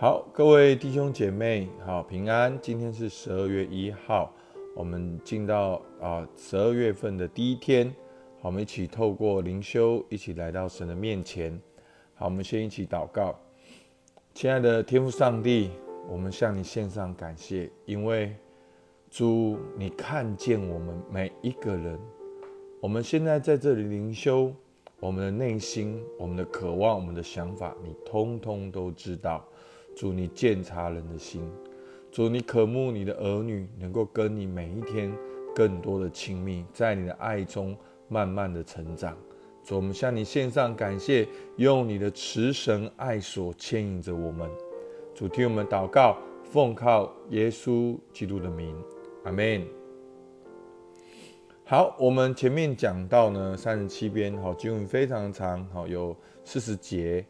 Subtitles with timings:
[0.00, 2.58] 好，各位弟兄姐妹，好平安。
[2.62, 4.32] 今天是十二月一号，
[4.74, 7.86] 我们进到啊十二月份的第一天。
[8.40, 11.52] 好，我们一起透过灵修，一起来到神的面前。
[12.14, 13.38] 好，我们先一起祷告。
[14.32, 15.68] 亲爱的天父上帝，
[16.08, 18.34] 我们向你献上感谢，因为
[19.10, 22.00] 主，你看见我们每一个人。
[22.80, 24.50] 我们现在在这里灵修，
[24.98, 29.46] 我们的内心、我们的渴望、我们的想法，你通通都知道。
[30.00, 31.42] 主，你鉴察人的心；
[32.10, 35.12] 主，你渴慕你的儿女能够跟你每一天
[35.54, 37.76] 更多的亲密，在你的爱中
[38.08, 39.14] 慢慢的成长。
[39.62, 44.50] 主，我们向你献上感谢，用你的慈神爱所牵引着我们。
[45.14, 48.74] 主，听我们祷告，奉靠耶稣基督的名，
[49.24, 49.62] 阿门。
[51.62, 57.22] 好，我们前面讲到呢，三十七篇，好经文非常长，好有四十节。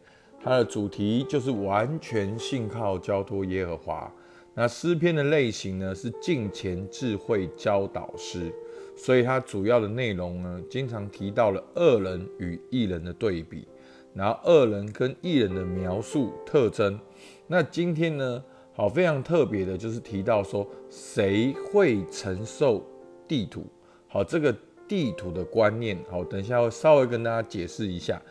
[0.43, 4.11] 它的主题就是完全信靠交托耶和华。
[4.53, 8.53] 那诗篇的类型呢是敬虔智慧教导诗，
[8.97, 13.65] 所以它主要的内容呢经常提到了恶人与义人的对比，
[14.13, 16.99] 然后恶人跟义人的描述特征。
[17.47, 22.85] 那今天呢，好非常特别的就是提到说谁会承受
[23.27, 23.65] 地图？
[24.07, 24.53] 好，这个
[24.85, 28.21] 地图的观念，好，等一下会稍微跟大家解释一下。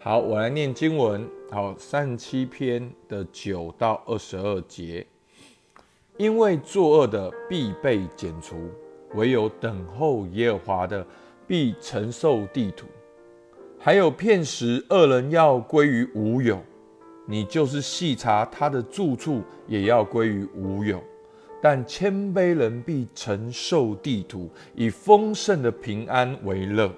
[0.00, 1.24] 好，我来念经文。
[1.50, 5.06] 好，三十七篇的九到二十二节，
[6.18, 8.68] 因为作恶的必被剪除，
[9.14, 11.06] 唯有等候耶和华的
[11.46, 12.86] 必承受地土。
[13.78, 16.60] 还有片时恶人要归于无有，
[17.24, 21.02] 你就是细查他的住处，也要归于无有。
[21.62, 26.92] 但谦卑人必承受地土，以丰盛的平安为乐。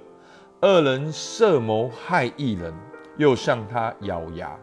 [0.62, 2.74] 恶人设谋害一人。
[3.20, 4.58] 又向他咬牙，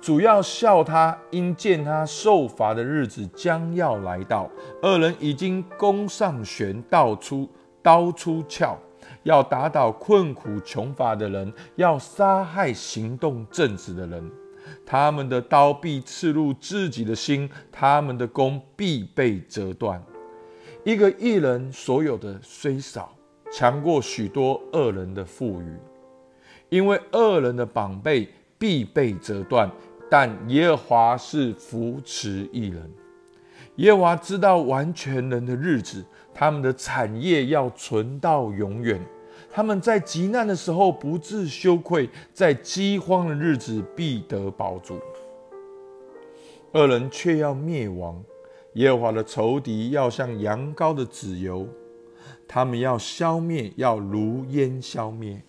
[0.00, 4.48] 主要笑他，因见他受罚的日子将要来到。
[4.82, 7.48] 恶人已经弓上弦，倒出
[7.82, 8.78] 刀出鞘，
[9.24, 14.30] 要打倒困苦穷乏的人，要杀害行动正直的人。
[14.84, 20.00] 他们的刀必刺入自己的心，他们的弓必被折断。
[20.84, 23.12] 一个艺人所有的虽少，
[23.50, 25.76] 强过许多恶人的富裕。
[26.68, 28.28] 因为恶人的膀臂
[28.58, 29.70] 必被折断，
[30.10, 32.90] 但耶和华是扶持一人。
[33.76, 39.00] 耶和华知道完全人的日子，他们的产业要存到永远。
[39.52, 44.98] 他们在极难的时候不自羞愧，在饥荒的日子必得保住。
[46.72, 48.22] 恶人却要灭亡，
[48.74, 51.66] 耶和华的仇敌要像羊羔的脂油，
[52.48, 55.42] 他们要消灭，要如烟消灭。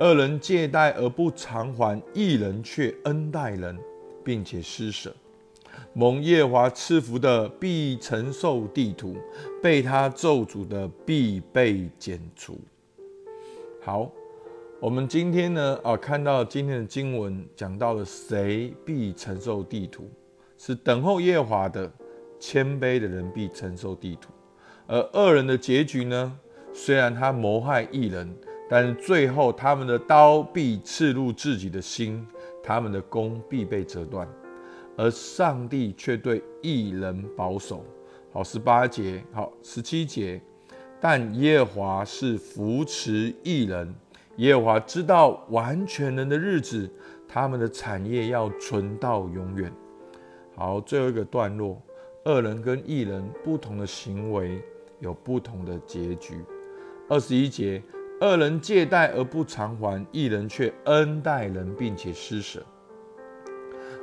[0.00, 3.78] 恶人借贷而不偿还，义人却恩待人，
[4.24, 5.14] 并且施舍。
[5.92, 9.14] 蒙耶华赐福的必承受地图，
[9.62, 12.58] 被他咒诅的必被剪除。
[13.82, 14.10] 好，
[14.80, 20.08] 我们今天呢啊，看到今天的经文讲到了谁必承受地图，
[20.56, 21.92] 是等候耶华的
[22.38, 24.30] 谦卑的人必承受地图，
[24.86, 26.38] 而恶人的结局呢，
[26.72, 28.34] 虽然他谋害一人。
[28.72, 32.24] 但是最后，他们的刀必刺入自己的心，
[32.62, 34.28] 他们的弓必被折断，
[34.96, 37.84] 而上帝却对一人保守。
[38.32, 40.40] 好，十八节，好，十七节。
[41.00, 43.92] 但耶和华是扶持一人，
[44.36, 46.88] 耶和华知道完全人的日子，
[47.26, 49.72] 他们的产业要存到永远。
[50.54, 51.82] 好，最后一个段落，
[52.22, 54.62] 二人跟一人不同的行为
[55.00, 56.36] 有不同的结局。
[57.08, 57.82] 二十一节。
[58.20, 62.62] 恶人借贷而不偿还，一人却恩待人，并且施舍。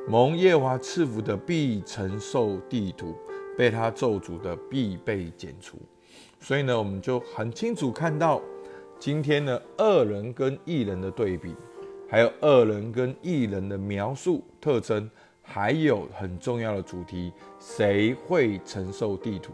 [0.08, 3.14] 蒙耶华赐福的必承受地土，
[3.56, 5.78] 被他咒诅的必被剪除。
[6.40, 8.42] 所以呢，我们就很清楚看到
[8.98, 11.54] 今天呢，恶人跟义人的对比，
[12.10, 15.08] 还有恶人跟义人的描述特征，
[15.44, 19.52] 还有很重要的主题：谁会承受地土？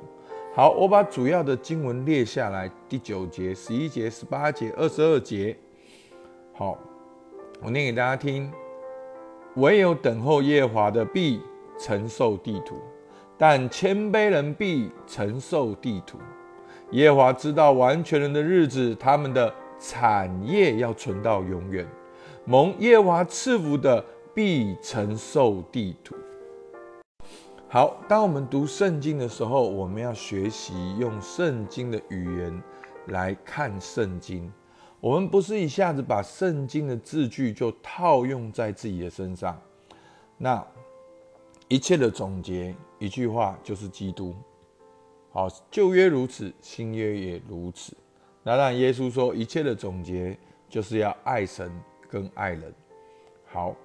[0.55, 5.57] 好，我把主要的经文列下来，第九节、十一节、十八节、二十二节。
[6.53, 6.77] 好，
[7.63, 8.51] 我念给大家听。
[9.55, 11.41] 唯有等候耶和华的必
[11.79, 12.75] 承受地土，
[13.35, 16.19] 但谦卑人必承受地土。
[16.91, 21.83] 耶和华知道完全人的日子，他们的产业要存到永远。
[22.45, 24.05] 蒙耶和华赐福的
[24.35, 26.13] 必承受地土。
[27.73, 32.63] 好，当我们读圣经的时候，我们要学习用圣经的语言
[33.07, 34.53] 来看圣经。
[34.99, 39.59] 我们不是一下子把圣经的字句就套用在自己的身上。
[40.37, 40.63] 那
[41.67, 44.35] 一切的总结，一句话就是基督。
[45.31, 47.97] 好，旧约如此，新约也如此。
[48.43, 50.37] 那让耶稣说，一切的总结
[50.69, 51.71] 就是要爱神
[52.07, 52.71] 跟爱人。
[53.51, 53.75] 好，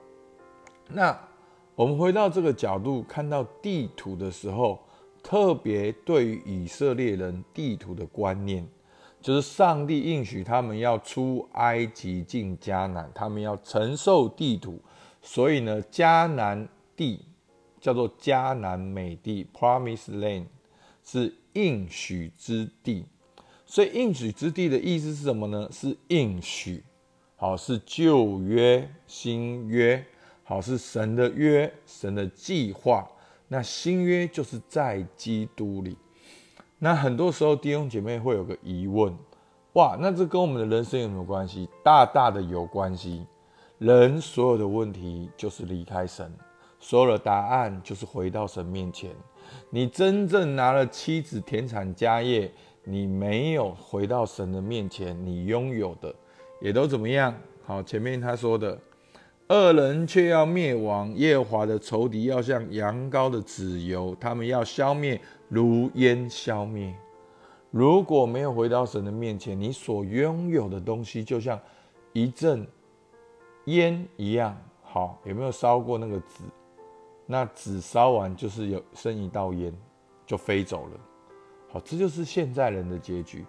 [0.88, 1.18] 那
[1.78, 4.80] 我们回到这个角度，看到地图的时候，
[5.22, 8.66] 特别对于以色列人地图的观念，
[9.20, 14.80] 就是上帝应许他们要出埃及进迦南，他们要承受地图，
[15.22, 17.24] 所以呢，迦南地
[17.80, 20.46] 叫做迦南美地 （Promise Land）
[21.04, 23.06] 是应许之地。
[23.64, 25.68] 所以应许之地的意思是什么呢？
[25.70, 26.82] 是应许，
[27.36, 30.04] 好是旧约、新约，
[30.48, 33.06] 好是神的约、神的计划。
[33.48, 35.94] 那新约就是在基督里。
[36.78, 39.14] 那很多时候弟兄姐妹会有个疑问：
[39.74, 41.68] 哇，那这跟我们的人生有没有关系？
[41.84, 43.26] 大大的有关系。
[43.76, 46.32] 人所有的问题就是离开神，
[46.80, 49.10] 所有的答案就是回到神面前。
[49.68, 52.50] 你真正拿了妻子田产家业。
[52.84, 56.14] 你没有回到神的面前，你拥有的
[56.58, 57.34] 也都怎么样？
[57.66, 58.80] 好，前面他说的，
[59.48, 65.18] 恶人却要灭亡，耶和华的仇敌要像羊羔的脂油，他们要消灭
[65.48, 66.94] 如烟消灭。
[67.70, 71.58] 如果没有回到神的面前，你所拥有的东西就像
[72.12, 72.66] 一阵
[73.66, 74.54] 烟一样。
[74.82, 76.44] 好，有没有烧过那个纸？
[77.24, 79.72] 那纸烧完就是有剩一道烟，
[80.26, 81.00] 就飞走了。
[81.70, 83.46] 好，这就是现在人的结局。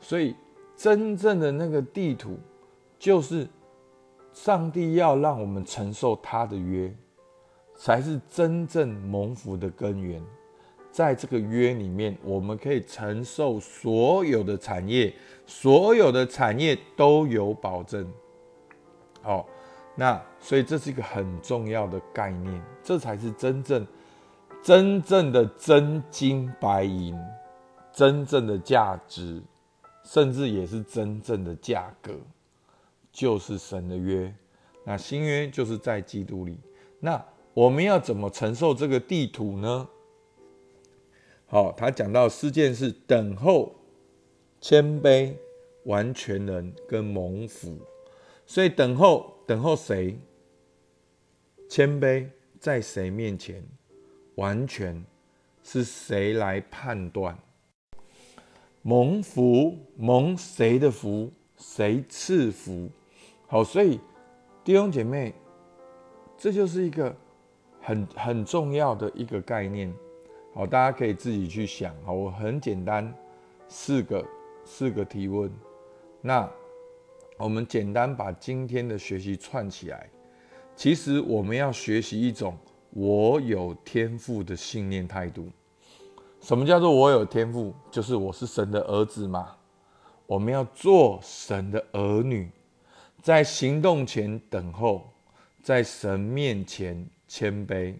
[0.00, 0.34] 所以，
[0.76, 2.38] 真正的那个地图，
[2.98, 3.46] 就是
[4.42, 6.90] 上帝要让我们承受他的约，
[7.76, 10.18] 才是真正蒙福的根源。
[10.90, 15.12] 在这个约里面，我们可以承受所有的产业，
[15.44, 18.10] 所有的产业都有保证。
[19.20, 19.46] 好，
[19.94, 23.86] 那所以这是一个很重要的概念，这才是真正。
[24.62, 27.14] 真正的真金白银，
[27.92, 29.42] 真正的价值，
[30.02, 32.14] 甚至也是真正的价格，
[33.12, 34.34] 就是神的约。
[34.84, 36.58] 那新约就是在基督里。
[37.00, 39.88] 那我们要怎么承受这个地图呢？
[41.46, 43.74] 好，他讲到四件事：等候、
[44.60, 45.34] 谦卑、
[45.84, 47.78] 完全人跟蒙福。
[48.46, 50.18] 所以等候，等候谁？
[51.68, 52.28] 谦卑
[52.58, 53.64] 在谁面前？
[54.36, 55.04] 完全
[55.62, 57.38] 是谁来判断？
[58.82, 61.32] 蒙福蒙谁的福？
[61.56, 62.88] 谁赐福？
[63.52, 63.98] 好，所以
[64.62, 65.34] 弟兄姐妹，
[66.38, 67.12] 这就是一个
[67.80, 69.92] 很很重要的一个概念。
[70.54, 71.92] 好，大家可以自己去想。
[72.04, 73.12] 好，我很简单，
[73.66, 74.24] 四个
[74.64, 75.50] 四个提问。
[76.20, 76.48] 那
[77.38, 80.08] 我们简单把今天的学习串起来。
[80.76, 82.56] 其实我们要学习一种。
[82.90, 85.48] 我有天赋的信念态度，
[86.40, 87.74] 什么叫做我有天赋？
[87.90, 89.56] 就是我是神的儿子嘛。
[90.26, 92.48] 我们要做神的儿女，
[93.22, 95.10] 在行动前等候，
[95.62, 97.94] 在神面前谦卑，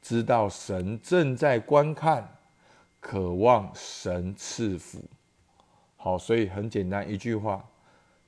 [0.00, 2.26] 知道神正在观看，
[3.00, 4.98] 渴望神赐福。
[5.96, 7.64] 好，所以很简单一句话，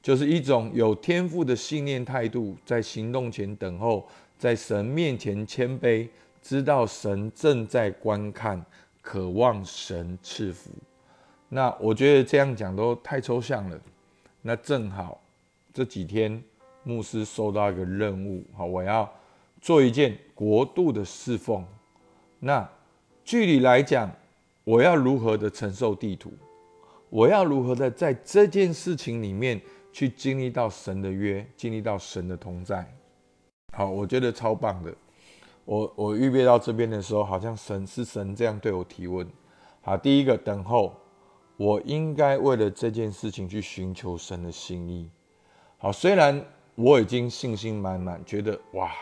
[0.02, 4.08] 就是一种有天赋的信念态度，在行动前等候。
[4.36, 6.08] 在神面前谦卑，
[6.42, 8.62] 知道神正在观看，
[9.00, 10.70] 渴望神赐福。
[11.48, 13.80] 那我觉得这样讲都太抽象了。
[14.42, 15.18] 那正好
[15.74, 16.40] 这几天
[16.84, 19.12] 牧师收到一个任务，好，我要
[19.60, 21.66] 做一件国度的侍奉。
[22.38, 22.66] 那
[23.24, 24.08] 距离来讲，
[24.62, 26.32] 我要如何的承受地图？
[27.10, 29.60] 我要如何的在这件事情里面
[29.92, 32.86] 去经历到神的约，经历到神的同在？
[33.72, 34.94] 好，我觉得超棒的。
[35.64, 39.26] 我我预备到这边的时候，好像神是神这样对我提问。
[39.80, 40.94] 好，第一个等候，
[41.56, 45.10] 我应该为了这件事情去寻求神的心意。
[45.78, 48.92] 好，虽然我已经信心满满，觉得哇，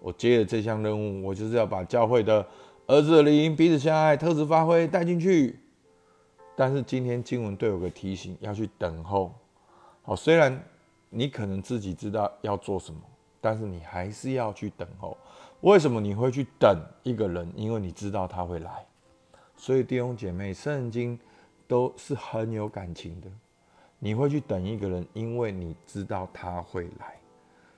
[0.00, 2.46] 我接了这项任务，我就是要把教会的
[2.86, 5.58] 儿子的灵彼此相爱、特质发挥带进去。
[6.54, 9.34] 但是今天经文对我个提醒，要去等候。
[10.02, 10.62] 好，虽然
[11.10, 13.00] 你可能自己知道要做什么。
[13.38, 15.16] 但是你还是要去等候。
[15.60, 17.52] 为什么你会去等一个人？
[17.54, 18.84] 因为你知道他会来。
[19.56, 21.16] 所以弟兄姐妹，圣经
[21.68, 23.28] 都是很有感情的。
[23.98, 27.18] 你会去等一个人，因为你知道他会来。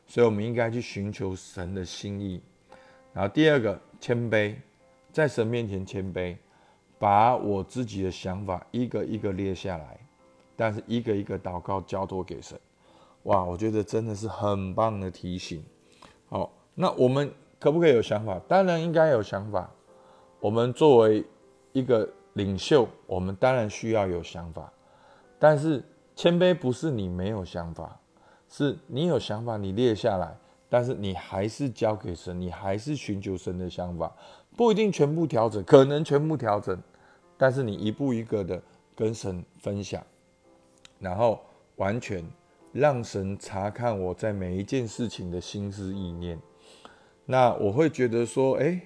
[0.07, 2.41] 所以我们应该去寻求神的心意。
[3.13, 4.55] 然后第二个，谦卑，
[5.13, 6.37] 在神面前谦卑，
[6.99, 10.01] 把我自己的想法一个一个列下来，
[10.57, 12.59] 但是一个一个祷告交托给神。
[13.25, 15.63] 哇，我觉得真的是很棒的提醒。
[16.29, 18.41] 好，那我们可不可以有想法？
[18.49, 19.71] 当然应该有想法。
[20.41, 21.25] 我们作为
[21.73, 24.73] 一个领袖，我们当然需要有想法。
[25.39, 25.85] 但是
[26.19, 27.97] 谦卑不是你没有想法，
[28.49, 30.37] 是你有想法，你列下来，
[30.69, 34.13] 但是你还是交给神，你还是寻求神的想法，
[34.57, 36.77] 不一定全部调整，可能全部调整，
[37.37, 38.61] 但是你一步一个的
[38.97, 40.05] 跟神分享，
[40.99, 41.39] 然后
[41.77, 42.25] 完全
[42.73, 46.37] 让神查看我在每一件事情的心思意念。
[47.27, 48.83] 那我会觉得说，哎，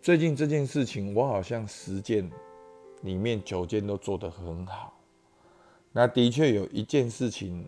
[0.00, 2.26] 最近这件事情，我好像十件
[3.02, 4.98] 里面九件都做得很好。
[5.92, 7.66] 那的确有一件事情，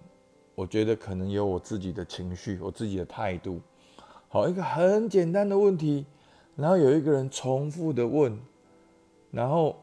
[0.55, 3.61] 我觉得可能有我自己的情绪，我自己的态度。
[4.29, 6.07] 好，一个很简单的问题，
[6.57, 8.39] 然后有一个人重复的问，
[9.31, 9.77] 然后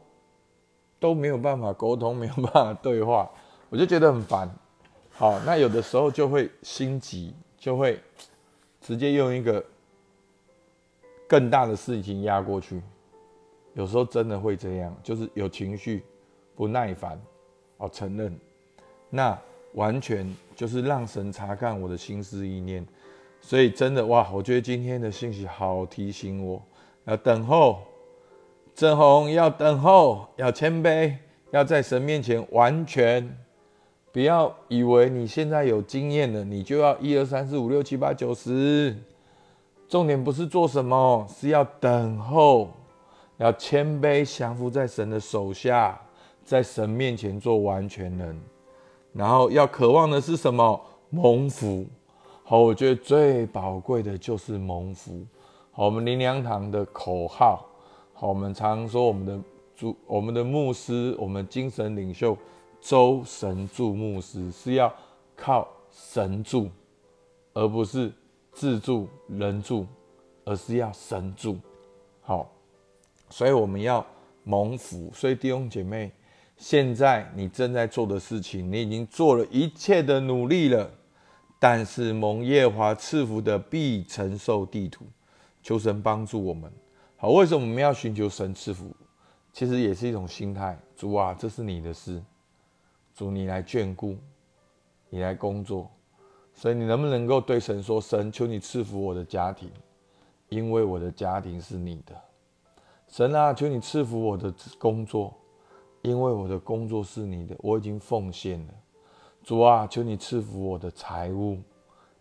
[0.98, 3.30] 都没有办法沟通，没有办法对话，
[3.70, 4.50] 我就觉得很烦。
[5.10, 8.00] 好，那有的时候就会心急，就会
[8.80, 9.64] 直接用一个。
[11.28, 12.82] 更大的事情压过去，
[13.72, 16.04] 有时候真的会这样，就是有情绪、
[16.54, 17.18] 不耐烦，
[17.82, 18.32] 哦，承认，
[19.10, 19.36] 那
[19.74, 20.24] 完全
[20.54, 22.86] 就是让神查看我的心思意念，
[23.40, 26.62] 所以真的哇，我觉得今天的信息好提醒我，
[27.06, 27.80] 要等候，
[28.72, 31.16] 正红要等候，要谦卑，
[31.50, 33.36] 要在神面前完全，
[34.12, 38.96] 不要以为你现在有经验了，你就要一二三四五六七八九十。
[39.88, 42.70] 重点不是做什么，是要等候，
[43.38, 46.00] 要谦卑降服在神的手下，
[46.52, 48.38] 在神面前做完全人，
[49.14, 50.78] 然后要渴望的是什么？
[51.08, 51.86] 蒙福。
[52.44, 55.24] 好，我觉得最宝贵的就是蒙福。
[55.70, 57.64] 好，我们林良堂的口号，
[58.12, 59.40] 好，我们常说我们的
[59.74, 62.36] 主，我们的牧师，我们精神领袖
[62.82, 64.92] 周神助牧师是要
[65.34, 66.68] 靠神助，
[67.54, 68.12] 而不是。
[68.52, 69.86] 自助人助，
[70.44, 71.56] 而是要神助。
[72.20, 72.46] 好，
[73.30, 74.04] 所以我们要
[74.44, 75.10] 蒙福。
[75.14, 76.12] 所以弟兄姐妹，
[76.62, 80.88] 现在你正在做的事情，你已经做了一切的努力了。
[81.58, 85.04] 但是蒙耶华赐福的必承受地图，
[85.60, 86.72] 求神帮助我们。
[87.16, 88.94] 好，为什么我们要寻求神赐福？
[89.52, 90.78] 其实也是一种心态。
[90.96, 92.22] 主啊，这是你的事，
[93.12, 94.16] 主你来眷顾，
[95.10, 95.90] 你来工作。
[96.54, 99.68] 所以你能不能够对神说：“神，求你赐福我的家庭，
[100.48, 102.14] 因为我的家庭是你的。
[103.08, 105.36] 神啊，求你赐福我的工作，
[106.02, 108.74] 因为我的工作是你的，我已经奉献了。
[109.42, 111.58] 主啊，求你赐福我的财物，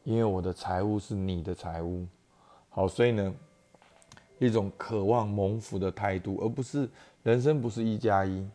[0.03, 2.05] 因为我的财物是你的财物。
[2.69, 3.35] 好，所以呢，
[4.39, 6.89] 一种渴望蒙福的态度，而不是
[7.23, 8.47] 人生不是一加一。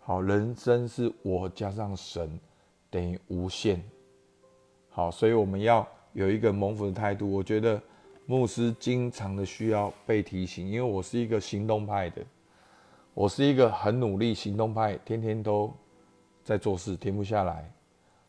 [0.00, 2.38] 好，人生是我加上神
[2.90, 3.82] 等于无限。”
[4.90, 7.30] 好，所以我们要有一个蒙福的态度。
[7.30, 7.80] 我觉得
[8.26, 12.22] 牧师经常的需要被提醒，因为我是一个行动派的，
[13.14, 15.70] 我是一个很努力行动派，天天都
[16.42, 17.70] 在做事，停不下来。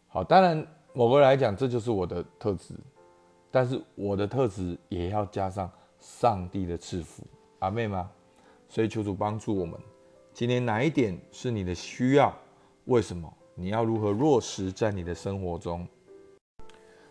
[0.08, 2.76] 好，当然某个来讲，这就是我的特质，
[3.50, 7.24] 但是我的特质也要加上上帝的赐福，
[7.60, 8.12] 阿妹吗？
[8.68, 9.80] 所以求主帮助我们。
[10.34, 12.36] 今天哪一点是你的需要？
[12.86, 13.34] 为什么？
[13.56, 15.88] 你要如何落实在你的生活中？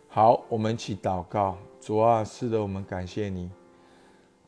[0.08, 1.56] 好，我们一起祷告。
[1.80, 3.50] 主啊，是的，我们感谢你。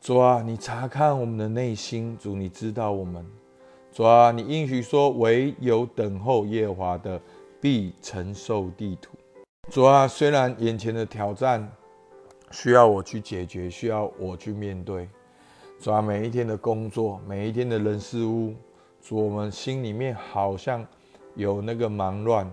[0.01, 3.25] 主啊，你查看我们的内心，主，你知道我们。
[3.91, 7.19] 主啊，你应许说，唯有等候耶和华的，
[7.59, 9.17] 必承受地土。
[9.71, 11.67] 主啊，虽然眼前的挑战
[12.51, 15.09] 需要我去解决，需要我去面对。
[15.79, 18.53] 主啊，每一天的工作，每一天的人事物，
[19.01, 20.85] 主，我们心里面好像
[21.33, 22.49] 有那个忙乱。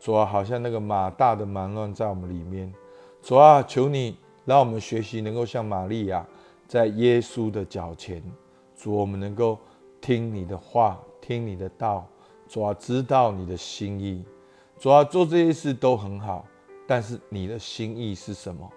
[0.00, 2.72] 主啊，好像那个马大的忙乱在我们里面。
[3.22, 6.26] 主啊，求你让我们学习，能够像玛利亚
[6.66, 8.22] 在耶稣的脚前。
[8.76, 9.58] 主，我们能够
[10.00, 12.06] 听你的话，听你的道。
[12.48, 14.24] 主啊，知道你的心意。
[14.78, 16.44] 主啊，做这些事都很好，
[16.86, 18.70] 但是你的心意是什么？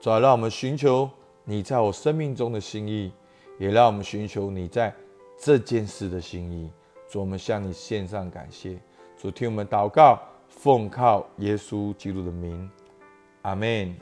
[0.00, 1.08] 主啊，让我们寻求
[1.44, 3.12] 你在我生命中的心意，
[3.58, 4.94] 也让我们寻求你在
[5.38, 6.70] 这件事的心意。
[7.08, 8.78] 主，我们向你献上感谢。
[9.18, 10.18] 主，听我们祷告。
[10.48, 12.68] 奉靠耶稣基督的名，
[13.42, 13.96] 阿门。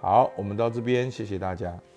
[0.00, 1.89] 好，我们到这边，谢谢大家。